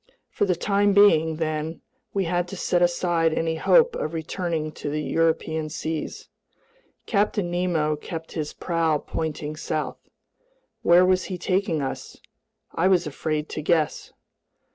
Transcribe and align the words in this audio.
For 0.31 0.45
the 0.45 0.55
time 0.55 0.93
being, 0.93 1.35
then, 1.35 1.81
we 2.11 2.23
had 2.23 2.47
to 2.47 2.57
set 2.57 2.81
aside 2.81 3.35
any 3.35 3.53
hope 3.57 3.95
of 3.95 4.15
returning 4.15 4.71
to 4.71 4.91
European 4.95 5.69
seas. 5.69 6.27
Captain 7.05 7.51
Nemo 7.51 7.95
kept 7.97 8.31
his 8.31 8.51
prow 8.51 8.97
pointing 8.97 9.55
south. 9.55 10.09
Where 10.81 11.05
was 11.05 11.25
he 11.25 11.37
taking 11.37 11.83
us? 11.83 12.17
I 12.73 12.87
was 12.87 13.05
afraid 13.05 13.47
to 13.49 13.61
guess. 13.61 14.11